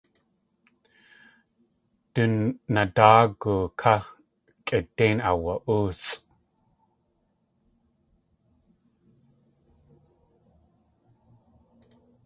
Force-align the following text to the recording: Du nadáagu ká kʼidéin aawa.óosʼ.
Du 2.13 2.23
nadáagu 2.73 3.53
ká 3.79 3.93
kʼidéin 4.67 5.17
aawa.óosʼ. 5.29 6.09